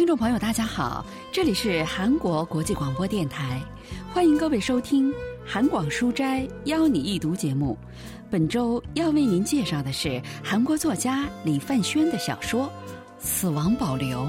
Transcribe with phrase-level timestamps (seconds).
[0.00, 3.60] 听众朋友，大家好，这里是韩国国际广播电台，
[4.14, 5.12] 欢迎各位收听
[5.44, 7.76] 《韩广书斋邀你一读》节目。
[8.30, 12.64] 本周要为您介绍的是韩国作家李范轩的小说
[13.18, 14.20] 《死亡保留》。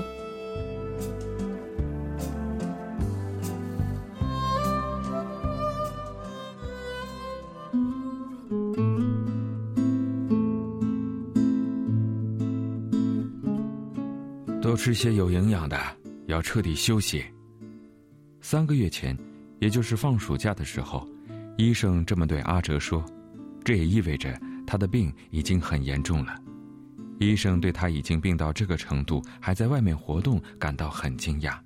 [14.62, 15.76] 多吃些有营养的，
[16.28, 17.26] 要彻底休息。
[18.42, 19.18] 三个月前，
[19.60, 21.04] 也就是放暑假的时候，
[21.58, 23.04] 医生这么对阿哲说。
[23.64, 26.36] 这也意味着他的病已经很严重了。
[27.20, 31.58] 医生对他已经病到这个程度还在外面活动感到很惊讶。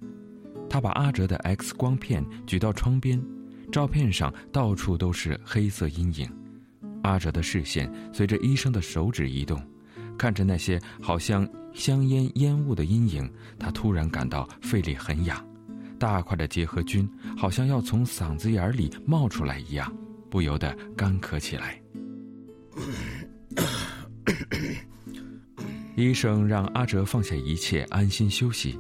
[0.70, 3.22] 他把阿哲的 X 光片举到窗边，
[3.72, 6.30] 照片上到处都是黑色阴影。
[7.04, 9.62] 阿哲的视线随着医生的手指移动，
[10.18, 15.46] 看着那些好像香烟烟雾的阴影，他突然感到肺里很痒，
[16.00, 19.94] 大块的结核菌好像要从嗓子眼里冒出来一样，
[20.30, 21.82] 不由得干咳起来。
[25.96, 28.78] 医生让阿哲放下一切，安心休息。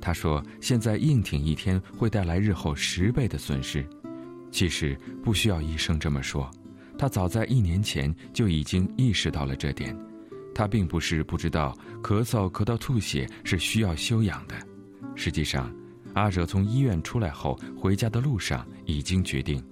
[0.00, 3.86] 他说：“现在硬挺一天会带来日后十倍的损失。”
[4.50, 6.50] 其实不需要医生这么说，
[6.96, 9.96] 他早在一年前就已经意识到了这点。
[10.58, 14.56] 他并不是不知道咳嗽咳到吐血是需要休养的。
[15.14, 15.72] 实际上，
[16.14, 19.62] 阿哲从医院出来后，回家的路上已经决定。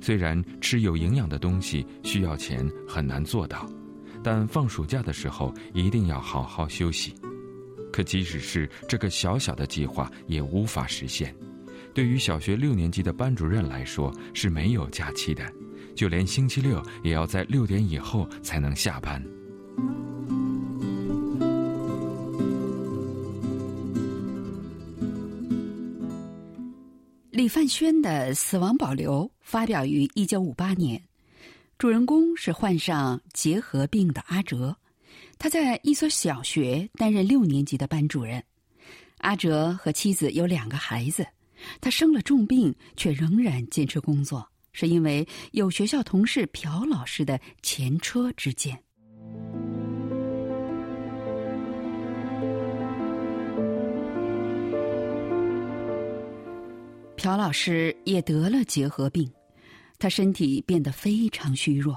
[0.00, 3.68] 虽然吃有营养的东西需要钱，很难做到，
[4.22, 7.12] 但放暑假的时候一定要好好休息。
[7.92, 11.34] 可即使是这个小小的计划，也无法实现。
[11.92, 15.44] 对于小学六年级的班主任来说是没有假期的，
[15.96, 19.20] 就连星期六也要在六点以后才能下班。
[27.50, 31.02] 范轩的《死亡保留》发表于一九五八年，
[31.78, 34.76] 主人公是患上结核病的阿哲，
[35.36, 38.40] 他在一所小学担任六年级的班主任。
[39.18, 41.26] 阿哲和妻子有两个孩子，
[41.80, 48.80] 他生了重病却仍然坚持工作，是因为有学校同事朴老师的前车之鉴。
[57.20, 59.30] 朴老师也得了结核病，
[59.98, 61.94] 他身体变得非常虚弱，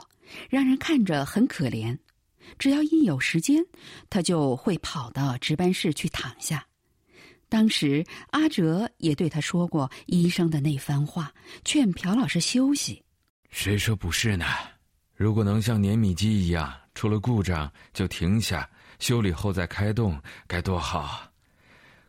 [0.49, 1.97] 让人看着很可怜。
[2.59, 3.63] 只要一有时间，
[4.09, 6.67] 他就会跑到值班室去躺下。
[7.47, 11.31] 当时阿哲也对他说过医生的那番话，
[11.63, 13.01] 劝朴老师休息。
[13.49, 14.45] 谁说不是呢？
[15.15, 18.69] 如果能像碾米机一样，出了故障就停下，
[18.99, 21.31] 修理后再开动，该多好！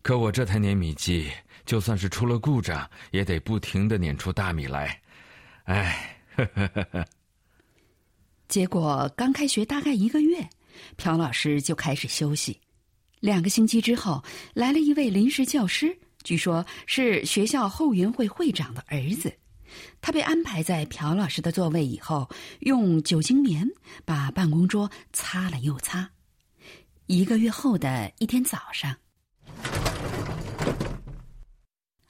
[0.03, 1.31] 可我这台碾米机。
[1.65, 5.01] 就算是出了故障，也得不停的碾出大米来，
[5.65, 6.19] 哎，
[8.49, 10.49] 结果刚开学大概一个月，
[10.97, 12.61] 朴老师就开始休息。
[13.21, 14.23] 两个星期之后，
[14.53, 19.33] 来了一位临时教师，据说是学校后援会会长的儿子。
[20.01, 22.29] 他被安排在朴老师的座位以后，
[22.61, 23.67] 用酒精棉
[24.05, 26.11] 把办公桌擦了又擦。
[27.07, 28.95] 一个月后的一天早上。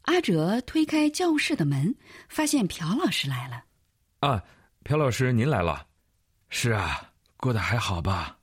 [0.04, 1.94] 阿哲推开教室的门，
[2.28, 3.64] 发现朴老师来了。
[4.20, 4.42] 啊，
[4.82, 5.86] 朴老师，您来了。
[6.50, 8.38] 是啊，过得还好吧？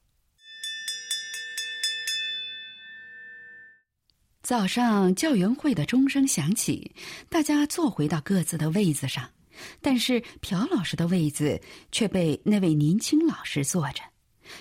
[4.41, 6.93] 早上教员会的钟声响起，
[7.29, 9.29] 大家坐回到各自的位子上，
[9.81, 11.61] 但是朴老师的位子
[11.91, 14.01] 却被那位年轻老师坐着。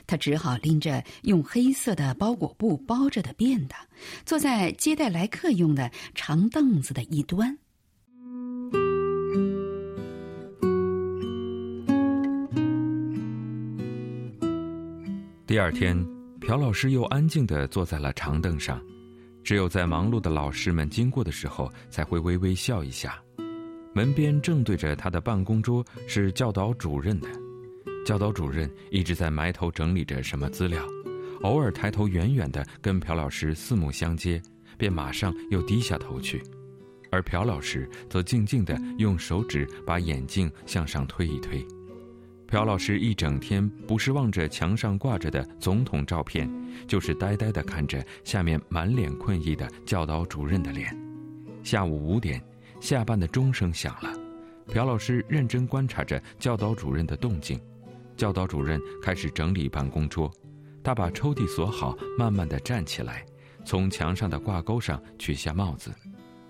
[0.06, 3.78] 他只好拎着用黑色的包裹布包着的便当，
[4.24, 7.58] 坐在接待来客用的长凳子的一端。
[15.46, 15.96] 第二天，
[16.40, 18.80] 朴老师又安静的坐在了长凳上，
[19.42, 23.20] 只有在忙碌的老师们经过的时候，才会微微笑一下。
[23.92, 27.28] 门边正对着他的办公桌是教导主任的。
[28.04, 30.84] 教导主任一直在埋头整理着什么资料，
[31.42, 34.40] 偶尔抬头远远的跟朴老师四目相接，
[34.76, 36.42] 便马上又低下头去，
[37.10, 41.64] 而朴老师则静静的用手指把眼镜向上推一推。
[42.46, 46.50] 朴老师一整天不是望着墙上挂着的总统照片，
[46.88, 50.92] 就是呆呆的看着下面满脸困意的教导主任的脸。
[51.62, 52.42] 下午五点，
[52.80, 54.12] 下班的钟声响了，
[54.66, 57.60] 朴老师认真观察着教导主任的动静。
[58.20, 60.30] 教导主任开始整理办公桌，
[60.84, 63.24] 他把抽屉锁好，慢慢的站起来，
[63.64, 65.90] 从墙上的挂钩上取下帽子，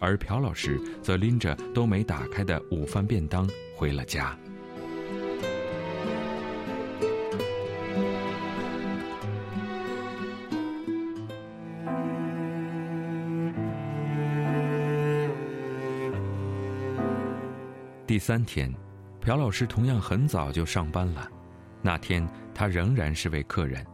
[0.00, 4.36] 而朴老师则拎着都没打开的午饭便当回了家。
[18.08, 18.74] 第三天，
[19.20, 21.30] 朴老师同样很早就上班了。
[21.82, 23.84] 那天他仍然是位客人。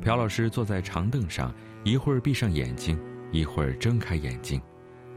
[0.00, 1.52] 朴老师坐在长凳上，
[1.82, 2.98] 一会儿闭上眼睛，
[3.32, 4.60] 一会儿睁开眼睛。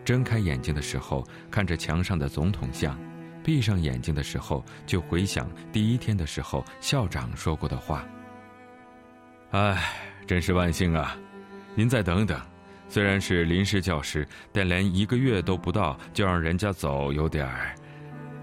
[0.03, 2.99] 睁开眼睛的时候看着墙上的总统像，
[3.43, 8.03] 闭上眼睛的时候就回想第一天的时候校长说过的话。
[9.51, 9.93] 唉，
[10.25, 11.15] 真是万幸啊！
[11.75, 12.41] 您再等等，
[12.87, 17.75] 虽然是临时教师，但连一个月都不到就让人家走，有点儿。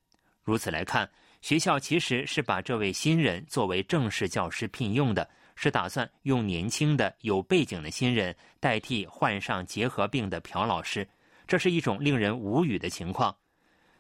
[0.44, 1.10] 如此来看，
[1.42, 5.28] 学校其实是把这位新人作为正式教师聘用的。
[5.62, 11.06] 是打算用年轻的、有背景的新人代替患上结核病的朴老师，
[11.46, 13.36] 这是一种令人无语的情况。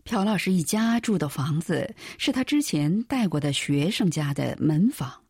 [0.04, 5.22] 朴老师一家住的房子是他之前带过的学生家的门房，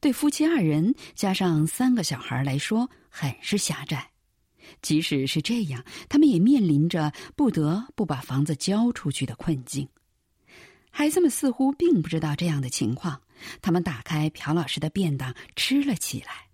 [0.00, 4.09] 对夫妻二人加上三个小孩来说，很是狭窄。
[4.82, 9.88] 即使是这样，他们也面临着不得不把房子交出去的困境。
[10.90, 13.20] 孩子们似乎并不知道这样的情况，
[13.62, 16.48] 他们打开朴老师的便当吃了起来。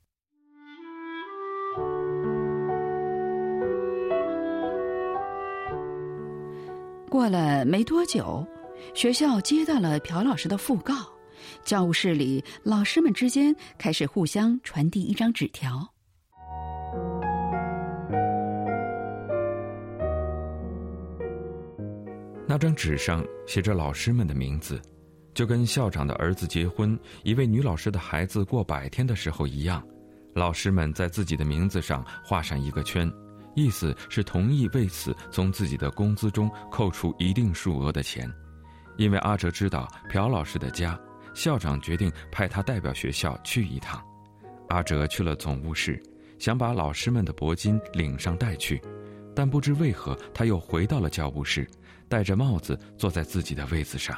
[7.08, 8.46] 过了没多久，
[8.94, 10.94] 学校接到了朴老师的讣告，
[11.64, 15.95] 教务室里老师们之间开始互相传递一张纸条。
[22.56, 24.80] 那张纸上写着老师们的名字，
[25.34, 29.86] 就跟校长的儿子结婚、一位女老师的孩子过百天的时候一样。
[30.32, 33.12] 老师们在自己的名字上画上一个圈，
[33.54, 38.26] 意思是同意为此从自己的工资中扣除一定数额的钱。
[38.96, 40.98] 因为阿哲知道朴老师的家，
[41.34, 44.02] 校长决定派他代表学校去一趟。
[44.70, 46.02] 阿哲去了总务室，
[46.38, 48.80] 想把老师们的铂金领上带去，
[49.34, 51.68] 但不知为何他又回到了教务室。
[52.08, 54.16] 戴着帽子坐在自己的位子上。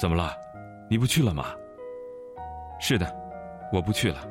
[0.00, 0.32] 怎么了？
[0.88, 1.54] 你不去了吗？
[2.80, 3.12] 是的，
[3.72, 4.28] 我不去了。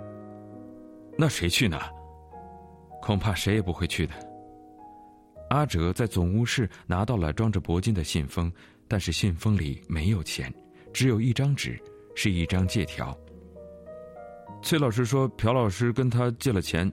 [1.17, 1.79] 那谁去呢？
[3.01, 4.13] 恐怕谁也不会去的。
[5.50, 8.51] 阿哲在总务室拿到了装着铂金的信封，
[8.88, 10.53] 但是信封里没有钱，
[10.91, 11.79] 只有一张纸，
[12.15, 13.15] 是一张借条。
[14.62, 16.91] 崔老师说，朴老师跟他借了钱。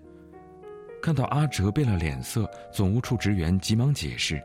[1.01, 4.43] 看到阿哲变了脸色，总务处职员急忙解释。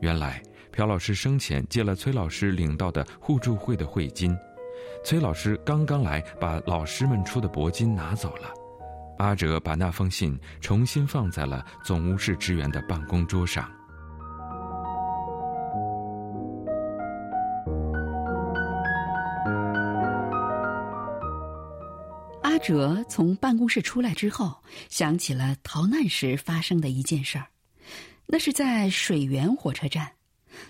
[0.00, 0.42] 原来，
[0.72, 4.34] 朴老师生前借了崔老师领到的互助会的会金，
[5.04, 8.50] 崔老师刚刚来，把老师们出的铂金拿走了。
[9.18, 13.70] 阿哲把那封信重新放在了总务室职员的办公桌上。
[22.42, 24.56] 阿哲从办公室出来之后，
[24.88, 27.44] 想起了逃难时发生的一件事儿。
[28.32, 30.12] 那是在水源火车站，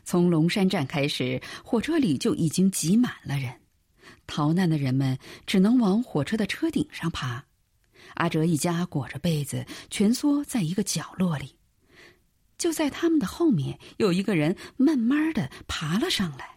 [0.02, 3.52] 从龙山站开始，火车里就已经挤满了人。
[4.26, 7.44] 逃难的人们只能往火车的车顶上爬。
[8.14, 11.54] 阿哲一家裹着被子，蜷缩在一个角落里。
[12.56, 16.56] 就在他们的后面，有一个人慢慢的爬了上来。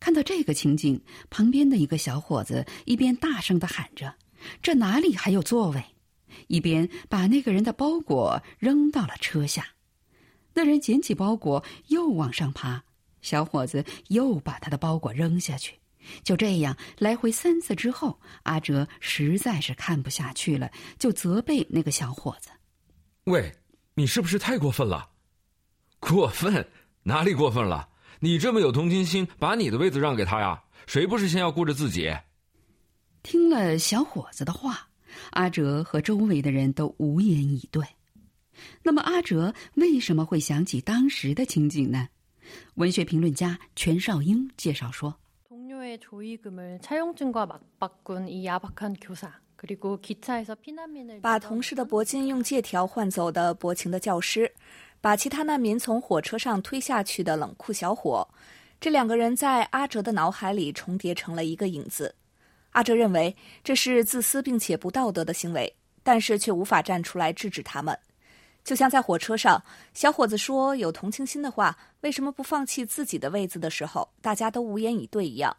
[0.00, 4.14] 看到这个情景，旁边的一个小伙子一边大声的喊着
[4.60, 5.82] ：“这哪里还有座位？”
[6.48, 9.66] 一边把那个人的包裹扔到了车下。
[10.54, 12.82] 那人捡起包裹又往上爬，
[13.20, 15.74] 小伙子又把他的包裹扔下去。
[16.24, 22.50] 就这样来回三次之后，阿哲实在是看不下去了，就责备那个小伙子
[23.24, 23.54] ：“喂，
[23.94, 25.10] 你是不是太过分了？
[26.00, 26.68] 过分？
[27.04, 27.88] 哪里过分了？
[28.18, 30.62] 你这么有同情心，把你的位子让给他呀？
[30.86, 32.12] 谁不是先要顾着自己？”
[33.22, 34.88] 听了小伙子的话，
[35.30, 37.86] 阿哲和周围的人都无言以对。
[38.82, 42.08] 那么，阿哲为什么会想起当时的情景呢？
[42.74, 45.16] 文学评论家全少英介绍说。
[51.20, 54.52] 把同事的铂金用借条换走的薄情的教师，
[55.00, 58.26] 把其他难民从火车上推下去的冷酷小伙，
[58.80, 62.14] 这两个人在阿哲的脑海里重叠成了一个影子。
[62.70, 67.96] 阿哲认为这是自私并且不道德的行为，但是却无法站出来制止他们。
[68.64, 75.56] 就像在火车上，小伙子说有同情心的话，为什么不放弃自己的位子的时候，大家都无言以对一样。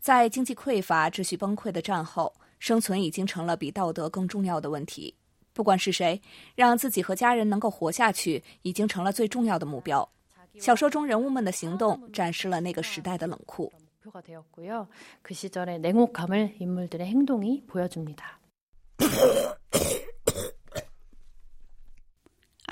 [0.00, 5.12] 在经济匮乏、秩序崩溃的战后，生存已经成了比道德更重要的问题。
[5.52, 6.20] 不管是谁，
[6.54, 10.08] 让自己和家人能够活下去，已经成了最重要的目标。
[10.60, 13.72] 小说中人物们的行动展示了那个时代的冷酷。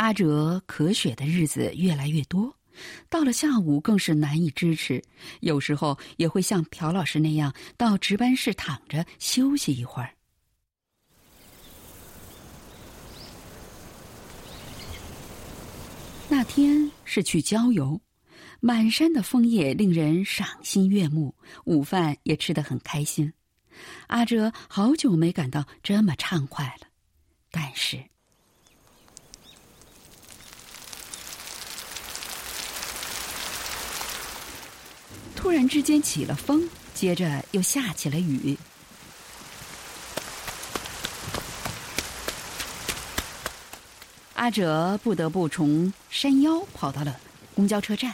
[0.06, 2.56] 阿哲咳血的日子越来越多，
[3.10, 5.02] 到了下午更是难以支持，
[5.40, 10.12] 有时候也会像朴老师那样到值班室躺着休息一会儿。
[16.28, 18.00] 那天是去郊游，
[18.60, 21.34] 满山的枫叶令人赏心悦目，
[21.64, 23.32] 午饭也吃得很开心。
[24.06, 26.86] 阿哲好久没感到这么畅快了，
[27.50, 28.00] 但是。
[35.46, 38.58] 突然之间起了风，接着又下起了雨。
[44.34, 47.16] 阿哲不得不从山腰跑到了
[47.54, 48.12] 公交车站。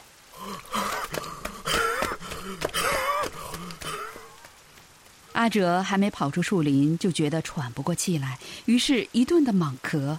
[5.33, 10.19] 阿哲还没跑出树林，就觉得喘不过气来，于是一顿的猛咳。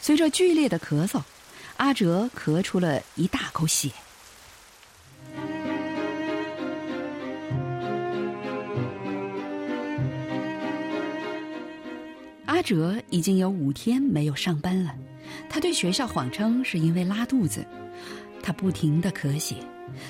[0.00, 1.22] 随着剧烈的咳嗽。
[1.76, 3.90] 阿哲咳出了一大口血。
[12.46, 14.94] 阿哲已经有五天没有上班了，
[15.50, 17.66] 他对学校谎称是因为拉肚子，
[18.42, 19.56] 他不停的咳血。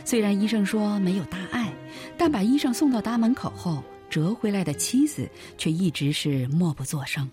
[0.04, 1.72] 虽然医生说没有大碍，
[2.16, 5.28] 但把医生送到大门口后，折回来的妻子
[5.58, 7.28] 却一直是默不作声。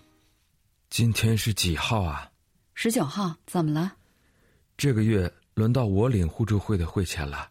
[0.90, 2.30] 今天是几号啊？
[2.74, 3.92] 十九号，怎么了？
[4.76, 7.48] 这个月轮到我领互助会的会钱了，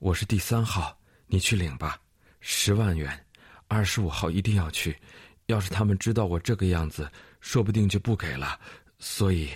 [0.00, 0.94] 我是第三号，
[1.26, 1.98] 你去领吧，
[2.40, 3.10] 十万元，
[3.68, 4.94] 二十五号一定要去，
[5.46, 8.58] 要是他们知道我这个样子，说不定就不给了。
[8.98, 9.48] 所以，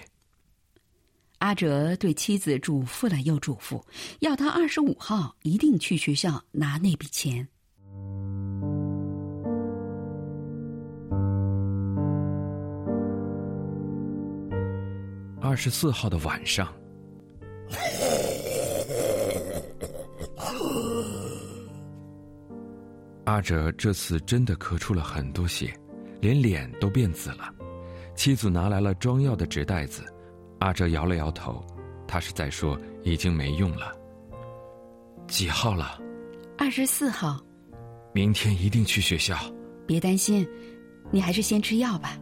[1.39, 3.83] 阿哲对妻子嘱咐了又嘱咐，
[4.21, 7.47] 要他二十五号一定去学校拿那笔钱。
[15.41, 16.73] 二十四号的晚上。
[23.29, 25.71] 阿哲这次真的咳出了很多血，
[26.19, 27.53] 连脸都变紫了。
[28.15, 30.03] 妻子拿来了装药的纸袋子，
[30.61, 31.63] 阿哲摇了摇头，
[32.07, 33.93] 他是在说已经没用了。
[35.27, 36.01] 几号了？
[36.57, 37.39] 二十四号。
[38.15, 39.37] 明天一定去学校。
[39.87, 40.49] 别担心，
[41.11, 42.19] 你还是先吃药吧。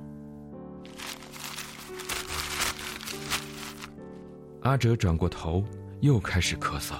[4.62, 5.64] 阿哲转过头，
[6.00, 6.96] 又开始咳嗽，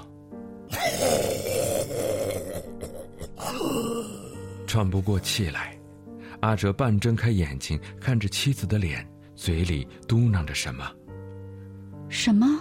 [4.66, 5.78] 喘不过气来。
[6.40, 10.90] 阿哲半睁开眼睛，看着妻子的脸，嘴里嘟囔着什么。
[12.08, 12.60] 什么？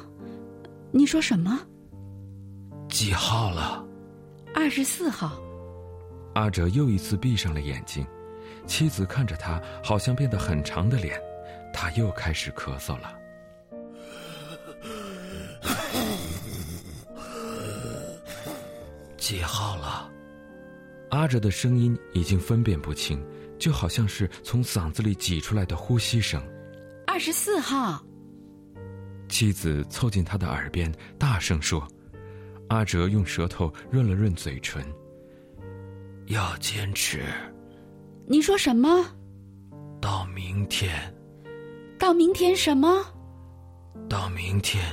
[0.92, 1.60] 你说什么？
[2.88, 3.86] 几号了？
[4.54, 5.38] 二十四号。
[6.36, 8.06] 阿哲又一次闭上了眼睛，
[8.66, 11.20] 妻子看着他，好像变得很长的脸，
[11.74, 13.14] 他又开始咳嗽了。
[19.18, 20.10] 几号了？
[21.16, 23.24] 阿哲的声音已经分辨不清。
[23.58, 26.44] 就好像是从嗓子里挤出来的呼吸声。
[27.08, 28.04] 二十四号。
[29.30, 31.88] 妻子凑近他的耳边大声说
[32.68, 34.86] ：“阿哲用舌头润了润嘴唇。
[36.26, 37.24] 要坚持。
[38.28, 39.06] 你说什么？
[40.02, 40.92] 到明天。
[41.98, 43.06] 到明天什么？
[44.10, 44.84] 到明天，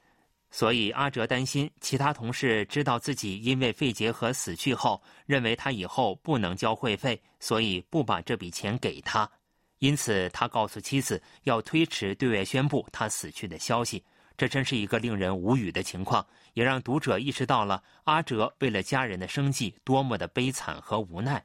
[0.51, 9.31] 所以阿哲担心其他同事知道自己因为肺结核死去后，认为他以后不能交会费，所以不把这笔钱给他。
[9.79, 14.05] 因此，他告诉妻子要推迟对外宣布他死去的消息。
[14.37, 21.43] 这真是一个令人无语的情况，也让读者意识到了阿哲为了家人的生计多么的悲惨和无奈。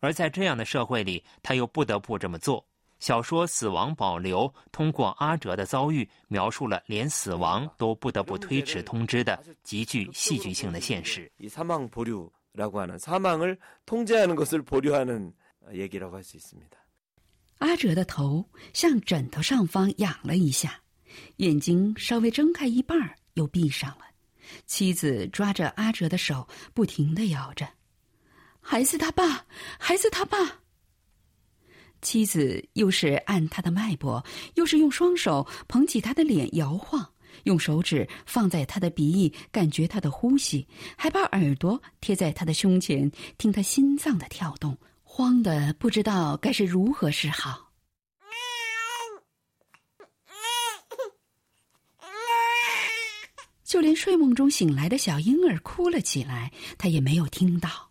[0.00, 2.66] 而在这样的社会里，他又不得不这么做。
[2.98, 11.30] 小说死亡保留通过阿哲的遭遇描述了连死亡都不得不推迟通知的极具戏剧性的现实。
[17.58, 20.80] 阿哲的头向枕头上方仰了一下，
[21.36, 22.98] 眼睛稍微睁开一半
[23.34, 24.06] 又闭上了。
[24.64, 27.68] 妻子抓着阿哲的手，不停的摇着。
[28.68, 29.46] 孩子他爸，
[29.78, 30.38] 孩子他爸。”
[32.02, 34.24] 妻子又是按他的脉搏，
[34.54, 47.70] 又是用双手捧起他的脸摇晃，用手指放在他的鼻翼感觉他的呼吸，还把耳朵贴在他的胸前听他心脏的跳动，慌得不知道该是如何是好。
[53.64, 57.85] 就连睡梦中醒来的小婴儿哭了起来，他也没有听到。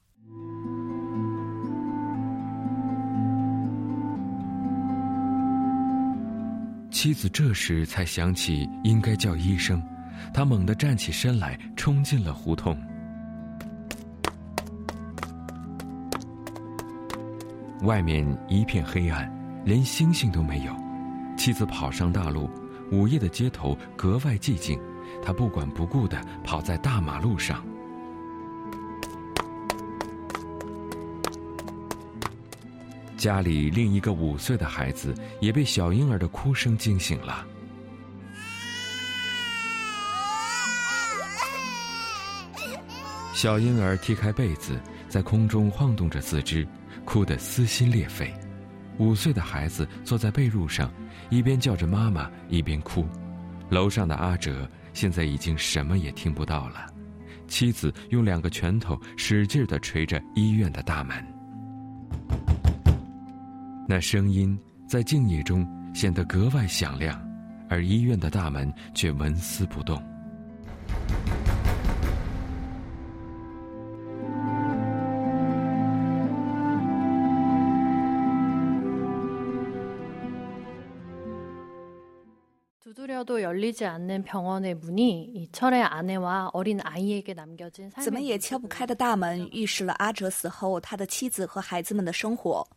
[7.06, 9.80] 妻子这时才想起应该叫医生，
[10.34, 12.76] 他猛地站起身来，冲进了胡同。
[17.84, 19.32] 外面一片黑暗，
[19.64, 20.76] 连星星都没有。
[21.38, 22.50] 妻子跑上大路，
[22.92, 24.76] 午夜的街头格外寂静，
[25.24, 27.64] 他不管不顾地跑在大马路上。
[33.26, 35.12] 家里另一个五岁的孩子
[35.42, 37.44] 也被小婴儿的哭声惊醒了。
[43.34, 46.68] 小婴儿踢开被子，在空中晃动着四肢，
[47.04, 48.32] 哭得撕心裂肺。
[49.00, 50.94] 五岁的孩子坐在被褥上，
[51.32, 53.08] 一边叫着妈妈，一边哭。
[53.72, 56.86] 楼上的阿哲现在已经什么也听不到了。
[57.48, 61.35] 妻子用两个拳头使劲地捶着医院的大门。
[63.88, 67.22] 那声音在静夜中显得格外响亮，
[67.70, 70.02] 而医院的大门却纹丝不动。
[88.04, 92.68] 怎么也敲不开的大门，预示了阿哲死后他的妻子和孩子们的生活。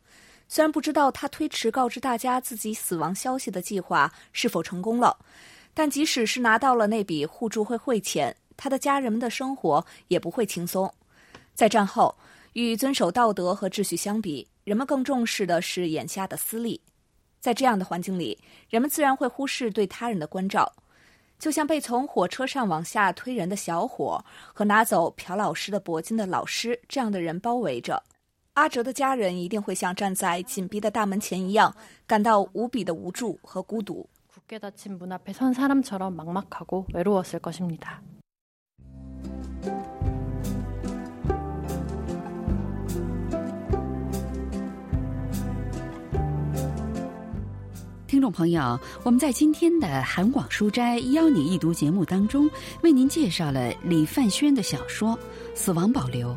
[0.49, 5.17] 虽然不知道他推迟告知大家自己死亡消息的计划是否成功了，
[5.75, 10.93] 但即使是拿到了那笔互助会会钱，他的家人们的生活也不会轻松。
[11.55, 12.17] 在战后，
[12.55, 16.81] 与遵守道德和秩序相比，人们更重视的是眼下的私利。
[17.41, 18.37] 在这样的环境里，
[18.71, 20.73] 人们自然会忽视对他人的关照。
[21.39, 28.03] 就像被从火车上往下推人的小伙和拿走朴老师的铂金的老师这样的人包围着。
[28.59, 31.73] 阿哲的家人一定会像站在紧闭的大门前一样，
[32.09, 34.05] 感到无比的无助和孤独。
[48.09, 52.51] 听众朋友，我们在今天的《韩广书斋邀你一读》节目当中，
[52.83, 55.11] 为您介绍了李范轩的小说
[55.55, 56.31] 《死亡保留》。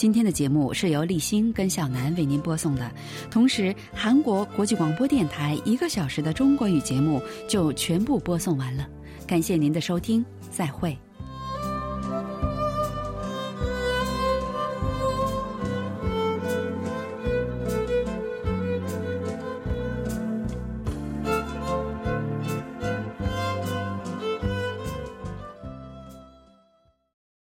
[0.00, 2.90] 今天的节目是由立新跟小南为您播送的，
[3.30, 8.88] 同时韩国国际广播电台一个小时的中国语节目就全部播送完了。
[9.26, 10.96] 感谢您的收听，再会。